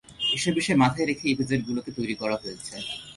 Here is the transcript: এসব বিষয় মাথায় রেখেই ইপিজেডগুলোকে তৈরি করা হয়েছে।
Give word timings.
এসব 0.35 0.53
বিষয় 0.59 0.77
মাথায় 0.83 1.07
রেখেই 1.09 1.31
ইপিজেডগুলোকে 1.33 1.91
তৈরি 1.97 2.15
করা 2.21 2.35
হয়েছে। 2.43 2.73